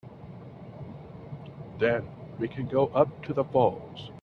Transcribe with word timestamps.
Then 1.77 2.07
we 2.39 2.47
can 2.47 2.67
go 2.67 2.87
up 2.87 3.21
to 3.25 3.35
the 3.35 3.43
falls. 3.43 4.09